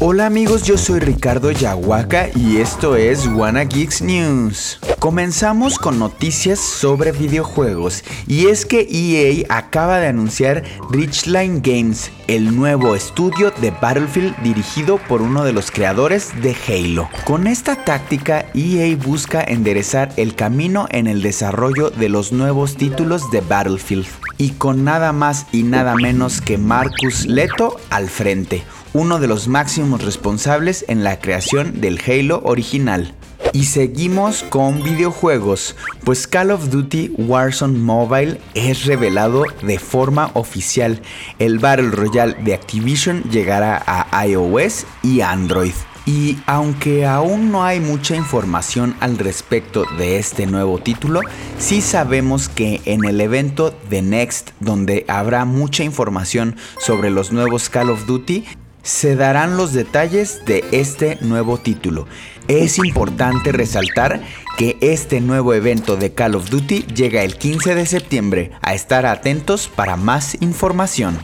[0.00, 4.78] Hola amigos, yo soy Ricardo Yahuaca y esto es Wanna Geeks News.
[4.98, 12.56] Comenzamos con noticias sobre videojuegos y es que EA acaba de anunciar Richline Games, el
[12.56, 17.08] nuevo estudio de Battlefield dirigido por uno de los creadores de Halo.
[17.24, 23.30] Con esta táctica, EA busca enderezar el camino en el desarrollo de los nuevos títulos
[23.30, 29.18] de Battlefield y con nada más y nada menos que Marcus Leto al frente uno
[29.20, 33.14] de los máximos responsables en la creación del Halo original.
[33.52, 41.00] Y seguimos con videojuegos, pues Call of Duty Warzone Mobile es revelado de forma oficial.
[41.38, 45.72] El Battle Royale de Activision llegará a iOS y Android.
[46.04, 51.20] Y aunque aún no hay mucha información al respecto de este nuevo título,
[51.58, 57.68] sí sabemos que en el evento The Next, donde habrá mucha información sobre los nuevos
[57.68, 58.44] Call of Duty,
[58.88, 62.06] se darán los detalles de este nuevo título.
[62.48, 64.22] Es importante resaltar
[64.56, 68.50] que este nuevo evento de Call of Duty llega el 15 de septiembre.
[68.62, 71.18] A estar atentos para más información.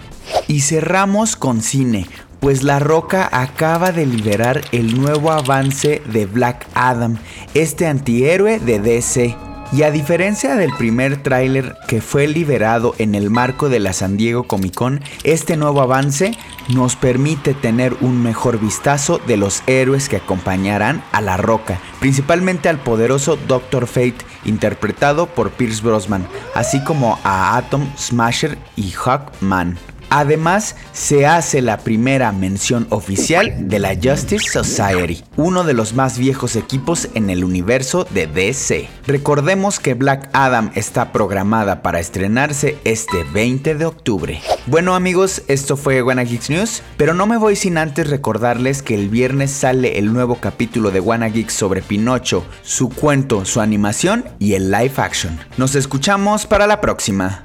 [0.47, 2.07] Y cerramos con cine,
[2.39, 7.17] pues La Roca acaba de liberar el nuevo avance de Black Adam,
[7.55, 9.54] este antihéroe de DC.
[9.75, 14.17] Y a diferencia del primer tráiler que fue liberado en el marco de la San
[14.17, 20.09] Diego Comic Con, este nuevo avance nos permite tener un mejor vistazo de los héroes
[20.09, 26.25] que acompañarán a La Roca, principalmente al poderoso Doctor Fate interpretado por Pierce Brosnan,
[26.55, 29.77] así como a Atom Smasher y Hawkman.
[30.11, 36.19] Además, se hace la primera mención oficial de la Justice Society, uno de los más
[36.19, 38.89] viejos equipos en el universo de DC.
[39.07, 44.41] Recordemos que Black Adam está programada para estrenarse este 20 de octubre.
[44.67, 48.95] Bueno amigos, esto fue Wanna Geeks News, pero no me voy sin antes recordarles que
[48.95, 54.25] el viernes sale el nuevo capítulo de Wanna Geeks sobre Pinocho, su cuento, su animación
[54.39, 55.39] y el live action.
[55.57, 57.45] Nos escuchamos para la próxima.